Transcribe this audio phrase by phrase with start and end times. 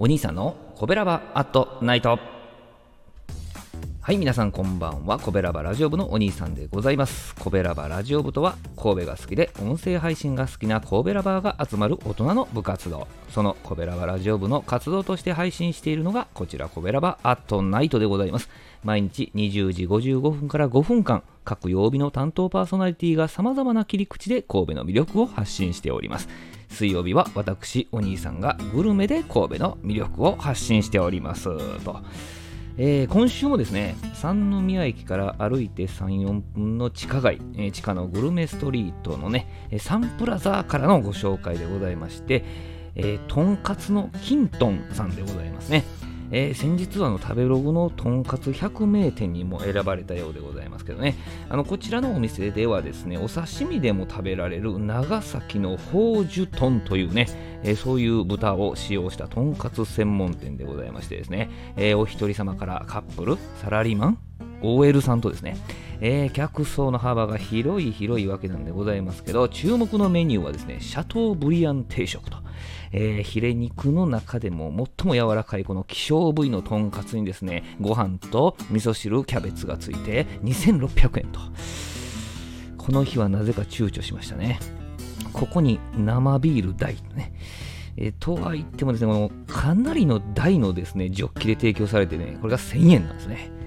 [0.00, 2.20] お兄さんのコベラバアットナイト。
[4.00, 5.18] はい皆さんこんばんは。
[5.18, 7.34] コベラバラジオ部のお兄さんでございます。
[7.34, 13.08] コベラバラジオ部とは神戸が好きで音声配信が好きな神戸ラバーが集まる大人の部活動。
[13.30, 18.48] そのコベラバラジオ部の活動として配信しているのがこちらコベラバアットナイトでございます。
[18.84, 26.28] 毎日20時55分から5分間各曜日の担当パーソナリティが様々な切り口で神戸の魅力を発信しております。
[26.68, 31.44] 水曜日は私お兄さんがグルメで神戸の魅力を発信しております。
[31.84, 32.00] と。
[32.76, 42.44] えー、今週もですね、三宮駅から歩いて3、4分の地下街、えー、地下のグルメストリートのね、サンプラザーからのご紹介でございまして、
[42.94, 45.84] えー、とんかつのキントンさんでございますね。
[46.30, 51.16] えー、先日はの食べログのとんかつ百名店にも選ばれたようでございますけどね。
[51.48, 57.26] あのこちらのお店ではですねお刺身でも食べられる長崎の宝珠豚というね、
[57.62, 64.18] えー、そういう豚を使用したとんかつ専門店でございましてですね、えー、お一人様からカップルサラリーマン
[64.62, 65.56] OL さんとですね、
[66.00, 72.38] えー、客層の幅が広い広いわけなんでございますけど注目のメニューはですねシャトーブリアン定食と
[72.92, 81.40] えー、ヒレ肉の中でも最も柔らかいこの希少部位のとんかつにですね、ご飯と味噌汁、キャベツがついて2600円と。
[82.76, 84.58] この日はなぜか躊躇しましたね。
[85.32, 87.32] ここに生ビール大ね。
[87.96, 93.57] えー、とは言ってもですね、このかなりの大のですね、ジョッキで提供されてね、これが1000円なんですね。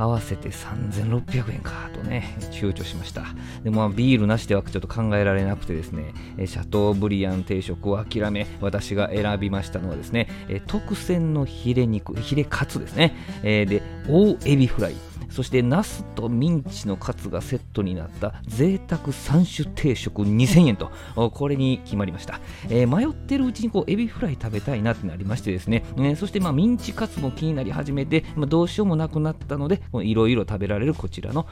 [0.00, 3.24] 合わせて3600円かとね、躊躇しました。
[3.64, 6.14] でも、ビールなしではちょっと考えられなくてですね、
[6.46, 10.28] シャトーブリアン定食を諦め、私が選びましたのはですね、
[10.68, 14.94] 特選のヒレ肉、ヒレカツですね、で、大エビフライ、
[15.30, 20.90] そしてナスとミンチのカツがセットになった贅沢3種定食2000円と。
[21.30, 31.46] これに決まりました、えー、迷ってるうちにこうエビフライ食べたいなってなりましてですね、えー、そしてまあミンチカツも気になり始めて、まあ、どうしようもなくなったのでいろいろ食べられるこちらの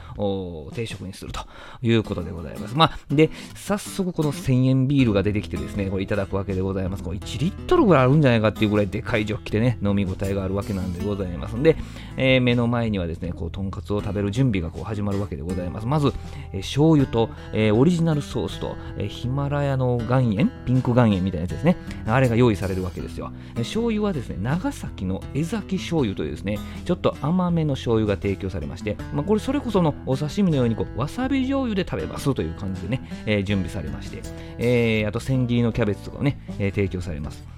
[0.73, 1.41] 定食にすると。
[1.81, 2.75] いうことでございます。
[2.75, 7.03] まあで早速この1000円ビールが出てきてですねこれいただくわけでございます。
[7.03, 11.77] これ1リットルぐらいあるんじゃないかっていうぐらいでかいジョッキでね飲み応えがあるわけなんでございますんで、
[12.17, 15.87] えー、目の前にはですねこうとんかつを食べる準備がこう始まるわけでございます。
[15.87, 16.13] まず、
[16.53, 21.75] えー、醤油と、えー、オリジナルソースと、えー、ヒマラヤの岩塩、ピンク岩塩みたいなやつですね。
[22.05, 23.31] あれが用意されるわけですよ。
[23.55, 34.21] えー、醤油はですね、長崎の江崎醤油というですね、ちょっと甘めの醤油が提供されまして、まあ、これそれこそのお刺身のようにこうわさび醤油で食べますという感じでね、えー、準備されまして、
[34.59, 37.56] えー、あと千切りのキャベツとかをね、えー、提供されます。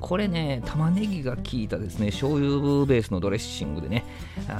[0.00, 4.04] これね、玉ねぎが効いたですね、醤油ベースのドレッシングでね、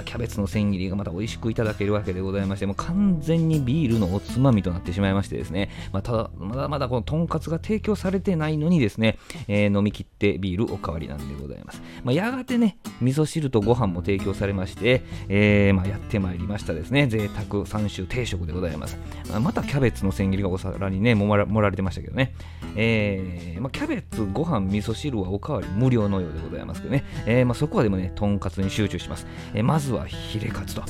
[0.04, 11.82] キャベツの千切りがまた美味しくいただけるわけでございまして、もう完全にビールのおつまみとなってしまいましてですね、まあ、ただ、まだまだこのとんかつが提供されてないのにですね、えー、飲み切ってビールおかわりなんでございます。
[12.04, 18.98] まあ、やがてね、味噌汁とご飯も提供されまして、えー、まあ、やってまいりましたですね、贅沢3種定食でございます。
[19.30, 22.34] まあ、またキャベツの千切りがお皿にね、盛られてましたけどね、
[22.76, 29.26] えーま、キャベツ、ご飯、味噌汁はおかわり無料のようでございますけどね、えーまあ、そこはでもね、とんかつに集中します。
[29.54, 30.82] えー、まずはヒレカツと。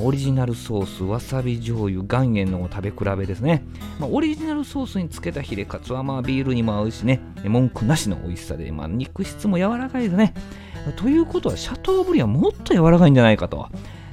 [0.00, 3.64] オリジナルソース、わさび醤油、岩塩の食べ比べですね。
[3.98, 10.34] まあ、オリジナルソースにつけたヒレカツはまあビールにも合うしね、文句なしの美味しさで、まあ、肉質も柔らかいですね。
[10.96, 13.68] ということは、シャトーブリアンもっと柔らかいんじゃないかと。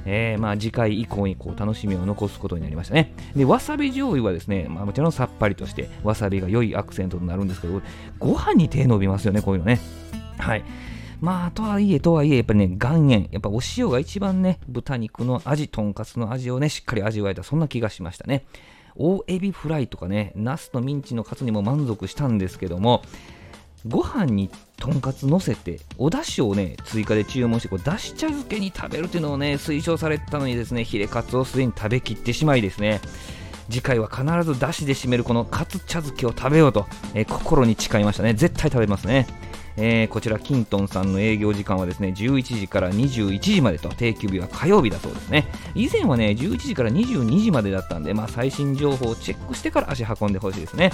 [0.06, 3.12] えー、まあ次回以降にこう楽しみを残すことになりましたね。
[3.34, 7.82] で、わさび醤油はですね、まあ、もちろんさっぱりとして、わさびが良いアクセントとなるんですけど、
[8.18, 9.80] ご飯に手伸びますよね、こういうのね。
[10.38, 10.64] はい。
[11.20, 18.44] まあ、とはいえ、とはいえ、やっぱりね、岩塩、やっぱお塩が一番ね、豚肉の味、とんかつの味をね、しっかり味わえた、そんな気がしましたね。
[18.96, 23.02] 大エビフライとかね、ナスとミンチのカツにも満足したんですけども、
[23.88, 33.00] ご飯にとんかつ乗せてお出汁をね追加で注文してこうだし茶漬けに食べるっていうのをね推奨されてたのにですねヒレカツをすでに食べきってしまいですね。
[33.68, 38.34] 次回は必ずだしで締めるこのカツ茶漬けを食べようと、えー、心に誓いましたね。
[38.34, 39.26] 絶対食べますね。
[39.78, 45.46] えー、こちらキントンさんの営業時間はですね11時から21時までと定休日は火曜日だそうですね。
[45.74, 50.92] 以前はね11時から22時までだったんで、まあ、最新情報をチェックしてから足運んでほしいですね。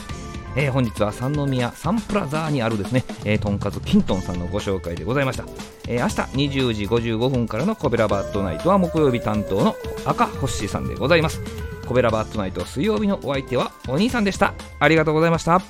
[0.57, 5.45] えー、本日は三宮サンプラザーにあるですね、えー、とんかつキントンさんのご紹介でございました、
[5.89, 11.41] えー、明日20時55分からのコベラバットナイトは木曜日担当の赤星さんでございます。
[11.87, 14.55] コベラバットナイト水曜日のお相手はお兄さんでした。
[14.79, 15.61] ありがとうございました。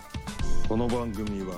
[0.68, 1.54] この番組は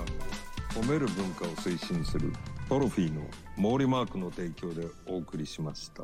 [0.69, 2.33] 褒める文化を推進する
[2.67, 3.21] トロフィーの
[3.55, 6.03] 毛利マークの提供でお送りしました。